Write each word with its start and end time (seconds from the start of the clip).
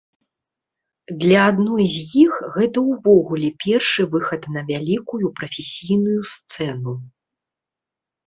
Для 1.23 1.41
адной 1.49 1.85
з 1.95 2.05
іх 2.23 2.33
гэта 2.55 2.77
ўвогуле 2.91 3.49
першы 3.65 4.01
выхад 4.15 4.41
на 4.55 4.61
вялікую 4.71 5.25
прафесійную 5.41 6.19
сцэну. 6.37 6.91